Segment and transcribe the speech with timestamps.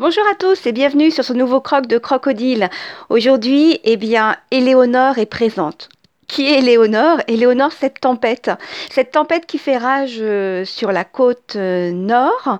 [0.00, 2.70] Bonjour à tous et bienvenue sur ce nouveau croc de crocodile.
[3.10, 5.90] Aujourd'hui, eh bien, Éléonore est présente
[6.30, 8.50] qui est Éléonore Éléonore, cette tempête.
[8.90, 12.58] Cette tempête qui fait rage euh, sur la côte euh, nord.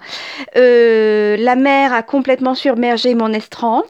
[0.56, 3.84] Euh, la mer a complètement submergé mon estran.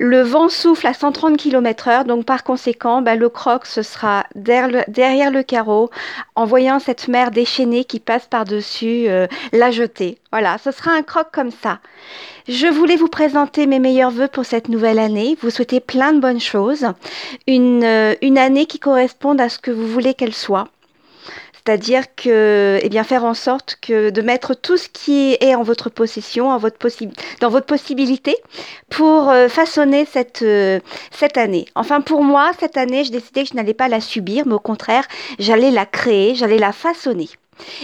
[0.00, 5.30] Le vent souffle à 130 km/h, donc par conséquent, bah, le croc, ce sera derrière
[5.30, 5.90] le, carreau,
[6.34, 9.06] en voyant cette mer déchaînée qui passe par-dessus
[9.52, 10.18] la jetée.
[10.32, 11.78] Voilà, ce sera un croc comme ça.
[12.48, 15.36] Je voulais vous présenter mes meilleurs voeux pour cette nouvelle année.
[15.40, 16.86] Vous souhaitez plein de bonnes choses.
[17.46, 17.84] Une,
[18.22, 18.78] une année qui
[19.34, 20.68] à ce que vous voulez qu'elle soit.
[21.66, 25.64] C'est-à-dire que, eh bien, faire en sorte que de mettre tout ce qui est en
[25.64, 26.78] votre possession, en votre
[27.40, 28.36] dans votre possibilité,
[28.88, 30.78] pour euh, façonner cette, euh,
[31.10, 31.66] cette année.
[31.74, 34.60] Enfin, pour moi, cette année, j'ai décidé que je n'allais pas la subir, mais au
[34.60, 35.08] contraire,
[35.40, 37.28] j'allais la créer, j'allais la façonner.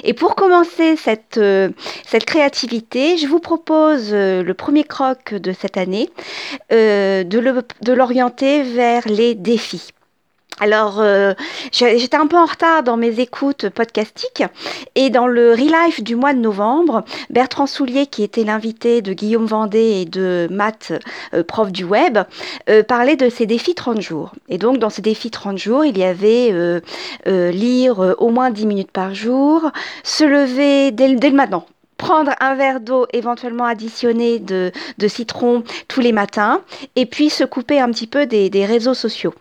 [0.04, 1.70] Et pour commencer cette, euh,
[2.06, 6.08] cette créativité, je vous propose le premier croc de cette année,
[6.70, 9.90] de l'orienter vers les défis.
[10.60, 11.32] Alors, euh,
[11.72, 14.44] j'étais un peu en retard dans mes écoutes podcastiques
[14.94, 19.46] et dans le Relife du mois de novembre, Bertrand Soulier, qui était l'invité de Guillaume
[19.46, 20.92] Vendée et de Matt,
[21.34, 22.18] euh, prof du web,
[22.68, 24.32] euh, parlait de ces défis 30 jours.
[24.48, 26.52] Et donc, dans ces défis 30 jours, il y avait
[27.26, 29.70] lire au moins 10 minutes par jour,
[30.04, 31.64] se lever dès, dès le matin,
[31.96, 34.70] prendre un verre d'eau éventuellement additionné de,
[35.08, 36.60] citron tous les matins
[36.94, 39.34] et puis se couper un petit peu des réseaux sociaux.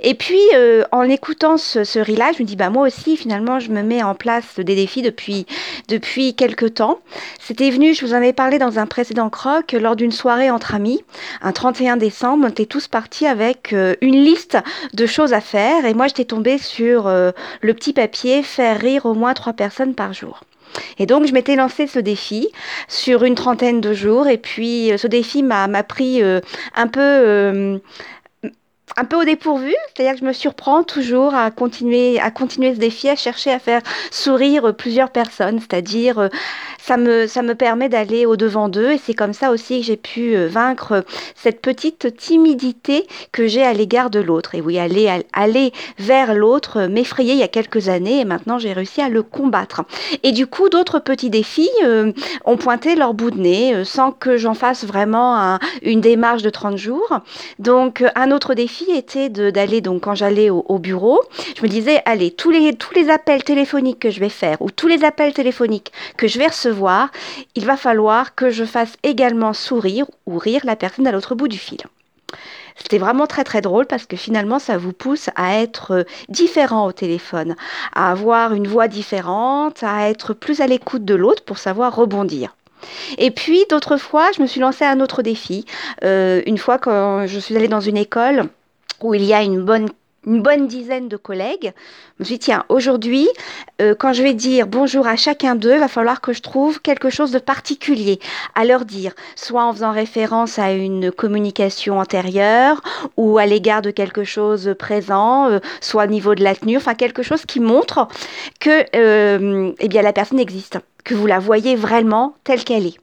[0.00, 3.70] Et puis, euh, en écoutant ce, ce je me dis, bah, moi aussi, finalement, je
[3.70, 5.46] me mets en place des défis depuis,
[5.88, 6.98] depuis quelques temps.
[7.40, 10.74] C'était venu, je vous en avais parlé dans un précédent croc, lors d'une soirée entre
[10.74, 11.02] amis,
[11.40, 14.58] un 31 décembre, on était tous partis avec euh, une liste
[14.92, 15.84] de choses à faire.
[15.84, 19.94] Et moi, j'étais tombée sur euh, le petit papier, faire rire au moins trois personnes
[19.94, 20.42] par jour.
[20.98, 22.48] Et donc, je m'étais lancé ce défi
[22.88, 24.26] sur une trentaine de jours.
[24.26, 27.78] Et puis, ce défi m'a pris un peu
[28.96, 32.78] un peu au dépourvu, c'est-à-dire que je me surprends toujours à continuer, à continuer ce
[32.78, 33.80] défi, à chercher à faire
[34.10, 36.28] sourire plusieurs personnes, c'est-à-dire euh,
[36.78, 39.96] ça me, ça me permet d'aller au-devant d'eux et c'est comme ça aussi que j'ai
[39.96, 44.54] pu euh, vaincre cette petite timidité que j'ai à l'égard de l'autre.
[44.54, 48.58] Et oui, aller, aller vers l'autre euh, m'effrayait il y a quelques années et maintenant
[48.58, 49.82] j'ai réussi à le combattre.
[50.22, 51.70] Et du coup, d'autres petits défis
[52.44, 56.76] ont pointé leur bout de nez sans que j'en fasse vraiment une démarche de 30
[56.76, 57.20] jours.
[57.58, 61.20] Donc, un autre défi était d'aller, donc quand j'allais au, bureau,
[61.56, 64.70] je me disais, allez, tous les, tous les appels téléphoniques que je vais faire ou
[64.70, 67.10] tous les appels téléphoniques que je vais recevoir,
[67.54, 71.48] il va falloir que je fasse également sourire ou rire la personne à l'autre bout
[71.48, 71.80] du fil.
[72.76, 76.92] C'était vraiment très très drôle parce que finalement ça vous pousse à être différent au
[76.92, 77.54] téléphone,
[77.94, 82.56] à avoir une voix différente, à être plus à l'écoute de l'autre pour savoir rebondir.
[83.18, 85.64] Et puis d'autres fois, je me suis lancé un autre défi.
[86.02, 88.48] Euh, une fois quand je suis allée dans une école,
[89.04, 89.88] où il y a une bonne
[90.26, 91.72] une bonne dizaine de collègues.
[92.18, 93.28] Je me suis dit, tiens, aujourd'hui,
[93.80, 96.80] euh, quand je vais dire bonjour à chacun d'eux, il va falloir que je trouve
[96.80, 98.20] quelque chose de particulier
[98.54, 102.80] à leur dire, soit en faisant référence à une communication antérieure
[103.16, 106.94] ou à l'égard de quelque chose présent, euh, soit au niveau de la tenue, enfin
[106.94, 108.06] quelque chose qui montre
[108.60, 112.98] que euh, eh bien, la personne existe, que vous la voyez vraiment telle qu'elle est.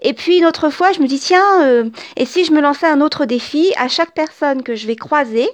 [0.00, 2.86] Et puis une autre fois, je me dis, tiens, euh, et si je me lançais
[2.86, 5.48] un autre défi à chaque personne que je vais croiser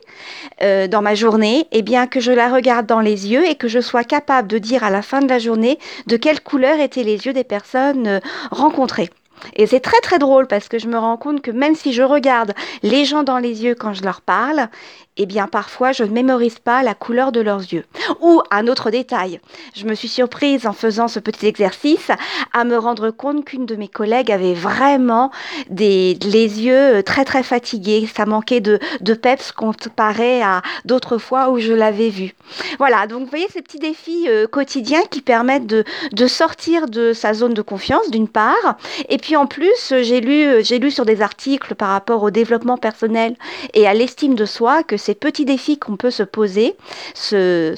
[0.63, 3.69] euh, dans ma journée, eh bien que je la regarde dans les yeux et que
[3.69, 7.03] je sois capable de dire à la fin de la journée de quelle couleur étaient
[7.03, 8.21] les yeux des personnes euh,
[8.51, 9.11] rencontrées.
[9.55, 12.03] Et c'est très très drôle parce que je me rends compte que même si je
[12.03, 14.69] regarde les gens dans les yeux quand je leur parle,
[15.19, 17.85] eh bien parfois je ne mémorise pas la couleur de leurs yeux.
[18.21, 19.41] Ou un autre détail,
[19.75, 22.11] je me suis surprise en faisant ce petit exercice
[22.53, 25.31] à me rendre compte qu'une de mes collègues avait vraiment
[25.69, 28.09] des, les yeux très très fatigués.
[28.15, 32.35] Ça manquait de, de peps comparé à d'autres fois où je l'avais vue.
[32.79, 37.13] Voilà, donc vous voyez ces petits défis euh, quotidiens qui permettent de, de sortir de
[37.13, 38.79] sa zone de confiance d'une part,
[39.09, 42.77] et puis en plus j'ai lu, j'ai lu sur des articles par rapport au développement
[42.77, 43.37] personnel
[43.75, 46.77] et à l'estime de soi que ces petits défis qu'on peut se poser,
[47.15, 47.75] ce,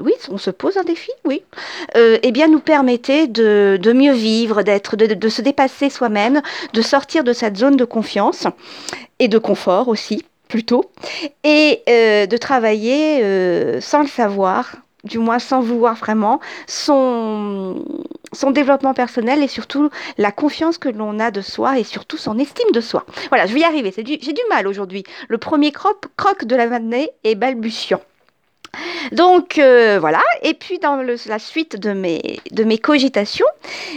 [0.00, 1.42] oui, on se pose un défi, oui,
[1.98, 6.40] euh, eh bien nous permettait de, mieux vivre, d'être, de, se dépasser soi-même,
[6.72, 8.46] de sortir de cette zone de confiance
[9.18, 10.90] et de confort aussi plutôt,
[11.44, 14.76] et euh, de travailler euh, sans le savoir,
[15.06, 17.84] du moins sans vouloir vraiment, son,
[18.32, 22.38] son développement personnel et surtout la confiance que l'on a de soi et surtout son
[22.38, 23.04] estime de soi.
[23.28, 23.92] Voilà, je vais y arriver.
[23.96, 25.04] J'ai du, mal aujourd'hui.
[25.28, 28.00] Le premier croc, croc de la matinée est balbutiant.
[29.12, 33.46] Donc euh, voilà, et puis dans la suite de mes, de mes cogitations,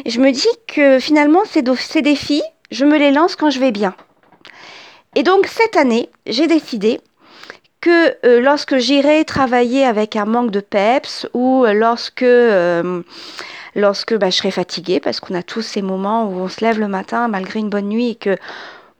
[0.06, 3.72] je me dis que finalement ces, ces défis, je me les lance quand je vais
[3.72, 3.94] bien.
[5.16, 7.02] Et donc cette année, j'ai décidé
[7.82, 13.02] que euh, lorsque j'irai travailler avec un manque de peps ou lorsque, euh,
[13.76, 16.80] lorsque bah, je serai fatiguée, parce qu'on a tous ces moments où on se lève
[16.80, 18.38] le matin malgré une bonne nuit et que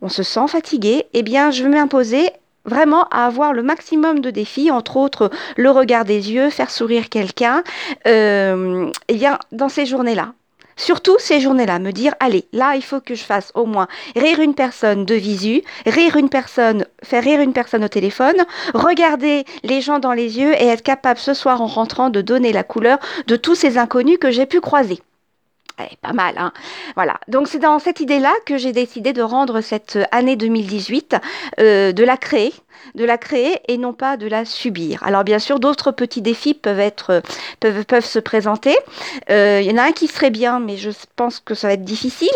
[0.02, 2.30] on se sent fatigué, eh bien je vais m'imposer
[2.66, 7.10] vraiment à avoir le maximum de défis, entre autres le regard des yeux, faire sourire
[7.10, 7.64] quelqu'un,
[8.08, 10.34] euh, eh bien dans ces journées-là.
[10.80, 14.40] Surtout ces journées-là, me dire, allez, là, il faut que je fasse au moins rire
[14.40, 18.38] une personne de visu, rire une personne, faire rire une personne au téléphone,
[18.74, 22.54] regarder les gens dans les yeux et être capable ce soir en rentrant de donner
[22.54, 22.98] la couleur
[23.28, 25.02] de tous ces inconnus que j'ai pu croiser.
[25.80, 26.52] Eh, pas mal, hein
[26.96, 27.20] Voilà.
[27.28, 31.16] Donc c'est dans cette idée-là que j'ai décidé de rendre cette année 2018,
[31.60, 32.54] euh, de la créer,
[32.96, 35.02] de la créer et non pas de la subir.
[35.04, 37.22] Alors bien sûr, d'autres petits défis peuvent être,
[37.60, 38.76] peuvent, se présenter.
[39.30, 41.74] Euh, il y en a un qui serait bien, mais je pense que ça va
[41.74, 42.28] être difficile.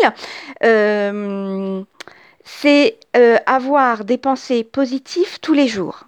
[0.62, 1.82] Euh,
[2.44, 2.98] c'est
[3.46, 6.04] avoir des pensées positives tous les jours.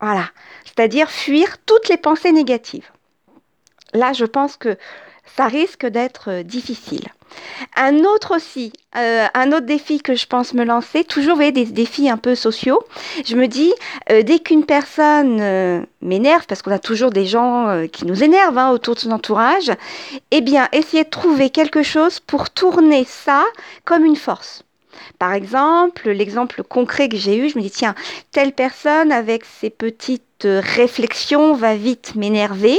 [0.00, 0.30] Voilà.
[0.64, 2.88] C'est-à-dire fuir toutes les pensées négatives.
[3.92, 4.76] Là, je pense que
[5.36, 7.08] ça risque d'être euh, difficile.
[7.76, 12.10] Un autre aussi, euh, un autre défi que je pense me lancer, toujours des défis
[12.10, 12.82] un peu sociaux.
[13.24, 13.72] Je me dis,
[14.10, 18.70] euh, dès qu'une personne m'énerve, parce qu'on a toujours des gens qui nous énervent hein,
[18.70, 19.70] autour de son entourage,
[20.32, 23.44] eh bien, essayer de trouver quelque chose pour tourner ça
[23.84, 24.64] comme une force.
[25.18, 27.94] Par exemple, l'exemple concret que j'ai eu, je me dis, tiens,
[28.32, 32.78] telle personne avec ses petites réflexions va vite m'énerver,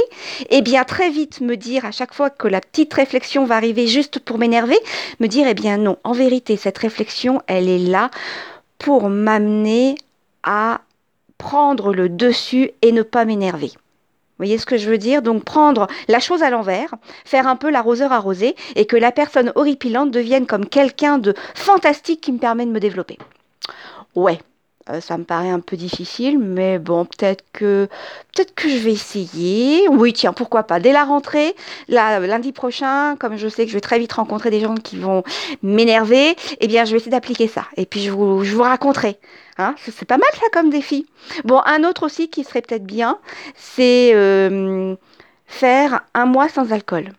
[0.50, 3.86] et bien très vite me dire à chaque fois que la petite réflexion va arriver
[3.86, 4.78] juste pour m'énerver,
[5.20, 8.10] me dire, eh bien non, en vérité, cette réflexion, elle est là
[8.78, 9.94] pour m'amener
[10.42, 10.80] à
[11.38, 13.72] prendre le dessus et ne pas m'énerver.
[14.42, 15.22] Vous voyez ce que je veux dire?
[15.22, 19.52] Donc prendre la chose à l'envers, faire un peu l'arroseur arrosé et que la personne
[19.54, 23.18] horripilante devienne comme quelqu'un de fantastique qui me permet de me développer.
[24.16, 24.40] Ouais,
[24.90, 27.88] euh, ça me paraît un peu difficile, mais bon, peut-être que
[28.34, 29.88] peut-être que je vais essayer.
[29.88, 30.80] Oui, tiens, pourquoi pas.
[30.80, 31.54] Dès la rentrée,
[31.88, 35.22] lundi prochain, comme je sais que je vais très vite rencontrer des gens qui vont
[35.62, 37.66] m'énerver, eh bien, je vais essayer d'appliquer ça.
[37.76, 39.18] Et puis, je vous, je vous raconterai.
[39.58, 41.06] Hein, c'est pas mal ça comme défi.
[41.44, 43.18] Bon, un autre aussi qui serait peut-être bien,
[43.54, 44.96] c'est euh,
[45.46, 47.12] faire un mois sans alcool.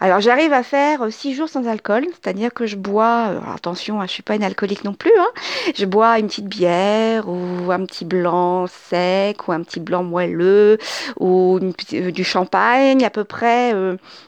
[0.00, 4.00] Alors j'arrive à faire euh, six jours sans alcool, c'est-à-dire que je bois, euh, attention,
[4.00, 5.28] hein, je suis pas une alcoolique non plus, hein,
[5.74, 10.78] je bois une petite bière ou un petit blanc sec ou un petit blanc moelleux
[11.18, 13.74] ou du champagne à peu près,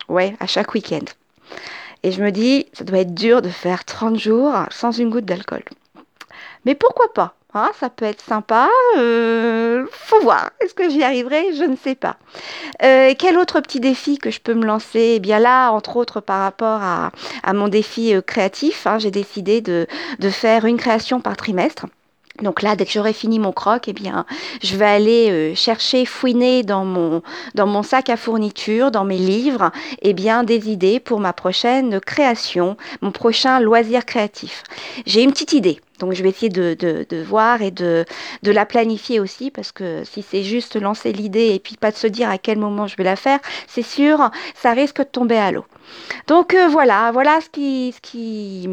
[0.08, 1.04] ouais, à chaque week-end.
[2.02, 5.24] Et je me dis, ça doit être dur de faire 30 jours sans une goutte
[5.24, 5.62] d'alcool.
[6.64, 7.34] Mais pourquoi pas?
[7.54, 8.68] Hein, Ça peut être sympa.
[8.98, 10.50] Euh, faut voir.
[10.60, 11.54] Est-ce que j'y arriverai?
[11.54, 12.16] Je ne sais pas.
[12.82, 15.14] Euh, quel autre petit défi que je peux me lancer?
[15.16, 17.10] Eh bien là, entre autres par rapport à,
[17.52, 19.86] mon défi euh, créatif, hein, j'ai décidé de,
[20.18, 21.86] de faire une création par trimestre.
[22.40, 24.24] Donc là, dès que j'aurai fini mon croc, eh bien,
[24.62, 27.22] je vais aller euh, chercher, fouiner dans mon,
[27.54, 29.70] dans mon sac à fourniture, dans mes livres,
[30.00, 34.62] eh bien, des idées pour ma prochaine création, mon prochain loisir créatif.
[35.04, 35.80] J'ai une petite idée.
[35.98, 38.04] Donc je vais essayer de, de, voir et de,
[38.42, 41.96] de, la planifier aussi, parce que si c'est juste lancer l'idée et puis pas de
[41.96, 43.38] se dire à quel moment je vais la faire,
[43.68, 45.64] c'est sûr, ça risque de tomber à l'eau.
[46.26, 48.68] Donc euh, voilà, voilà ce qui, ce qui,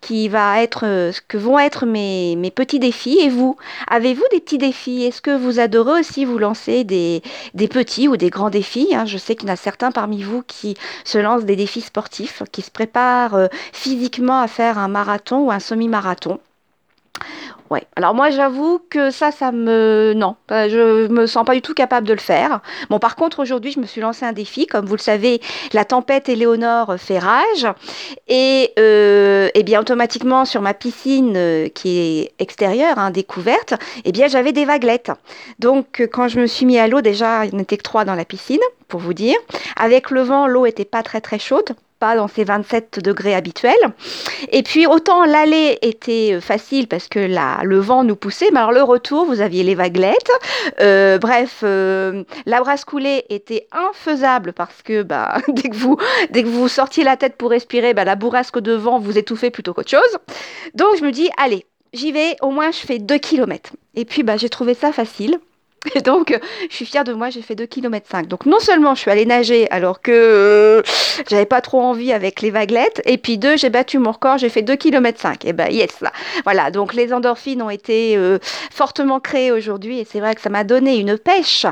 [0.00, 3.18] qui va être, euh, ce que vont être mes, mes petits défis.
[3.20, 3.56] Et vous,
[3.88, 5.04] avez-vous des petits défis?
[5.04, 7.22] Est-ce que vous adorez aussi vous lancer des,
[7.54, 9.04] des petits ou des grands défis hein?
[9.06, 12.42] Je sais qu'il y en a certains parmi vous qui se lancent des défis sportifs,
[12.52, 16.40] qui se préparent euh, physiquement à faire un marathon ou un semi-marathon.
[17.68, 17.82] Ouais.
[17.96, 20.12] Alors moi j'avoue que ça, ça me...
[20.14, 22.60] Non, je me sens pas du tout capable de le faire.
[22.90, 24.66] Bon par contre aujourd'hui je me suis lancé un défi.
[24.66, 25.40] Comme vous le savez,
[25.72, 27.66] la tempête Éléonore fait rage.
[28.28, 34.12] Et, euh, et bien automatiquement sur ma piscine euh, qui est extérieure, hein, découverte, eh
[34.12, 35.10] bien j'avais des vaguelettes.
[35.58, 38.24] Donc quand je me suis mis à l'eau, déjà il n'était que trois dans la
[38.24, 39.36] piscine pour vous dire.
[39.76, 43.74] Avec le vent, l'eau était pas très très chaude pas dans ces 27 degrés habituels.
[44.52, 48.72] Et puis autant l'aller était euh, facile parce que le vent nous poussait, mais alors
[48.72, 50.30] le retour, vous aviez les vaguelettes.
[50.80, 55.96] Euh, bref, euh, la brasse coulée était infaisable parce que bah, dès, que vous,
[56.30, 59.50] dès que vous sortiez la tête pour respirer, bah, la bourrasque de vent vous étouffait
[59.50, 60.18] plutôt qu'autre chose.
[60.74, 63.72] Donc je me dis, allez, j'y vais, au moins je fais 2 km.
[63.94, 65.38] Et puis bah, j'ai trouvé ça facile.
[65.94, 68.26] Et donc, je suis fière de moi, j'ai fait 2 km 5.
[68.26, 70.82] Donc, non seulement je suis allée nager alors que euh,
[71.28, 74.48] j'avais pas trop envie avec les vaguelettes, et puis deux, j'ai battu mon record, j'ai
[74.48, 75.44] fait 2 km 5.
[75.44, 76.12] Et ben, yes, là.
[76.44, 78.38] Voilà, donc les endorphines ont été euh,
[78.72, 81.66] fortement créées aujourd'hui, et c'est vrai que ça m'a donné une pêche,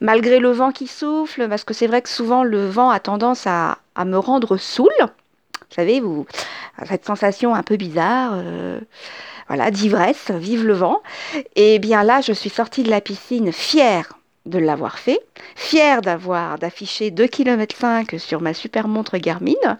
[0.00, 3.46] malgré le vent qui souffle, parce que c'est vrai que souvent le vent a tendance
[3.46, 4.90] à, à me rendre saoule.
[5.00, 6.26] Vous savez, vous,
[6.88, 8.78] cette sensation un peu bizarre, euh,
[9.48, 11.00] voilà, d'ivresse, vive le vent.
[11.54, 15.20] Et bien là, je suis sortie de la piscine fière de l'avoir fait,
[15.54, 19.78] fière d'avoir d'afficher 2 km 5 sur ma super montre Garmin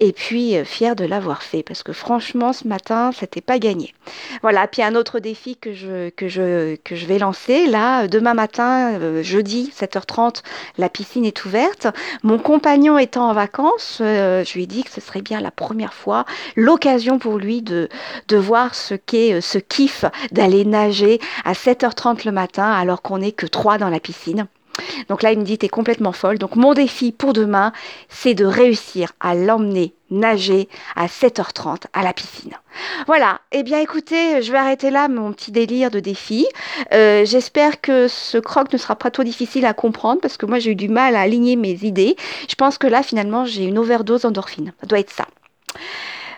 [0.00, 3.94] et puis euh, fière de l'avoir fait parce que franchement ce matin c'était pas gagné.
[4.42, 10.42] Voilà, puis un autre défi que je vais lancer là demain matin euh, jeudi 7h30
[10.78, 11.86] la piscine est ouverte.
[12.22, 15.50] Mon compagnon étant en vacances, euh, je lui ai dit que ce serait bien la
[15.50, 16.24] première fois
[16.56, 17.88] l'occasion pour lui de
[18.28, 23.32] de voir ce qu'est ce kiff d'aller nager à 7h30 le matin alors qu'on n'est
[23.32, 24.46] que trois dans la piscine.
[25.08, 26.38] Donc là, il me dit, t'es complètement folle.
[26.38, 27.72] Donc mon défi pour demain,
[28.08, 32.52] c'est de réussir à l'emmener nager à 7h30 à la piscine.
[33.06, 36.46] Voilà, eh bien écoutez, je vais arrêter là mon petit délire de défi.
[36.92, 40.58] Euh, j'espère que ce croc ne sera pas trop difficile à comprendre parce que moi
[40.58, 42.16] j'ai eu du mal à aligner mes idées.
[42.48, 44.72] Je pense que là finalement j'ai une overdose d'endorphine.
[44.80, 45.26] Ça doit être ça.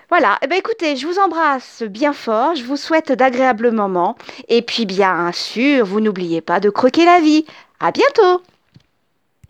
[0.09, 4.17] Voilà, eh bien écoutez, je vous embrasse bien fort, je vous souhaite d'agréables moments.
[4.49, 7.45] Et puis bien sûr, vous n'oubliez pas de croquer la vie.
[7.81, 8.41] À bientôt